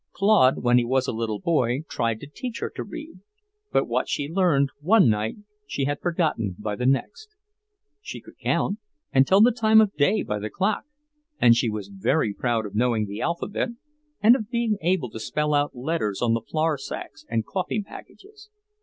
[0.13, 3.19] Claude, when he was a little boy, tried to teach her to read,
[3.71, 5.35] but what she learned one night
[5.67, 7.35] she had forgotten by the next.
[8.01, 8.79] She could count,
[9.11, 10.85] and tell the time of day by the clock,
[11.39, 13.69] and she was very proud of knowing the alphabet
[14.21, 18.49] and of being able to spell out letters on the flour sacks and coffee packages.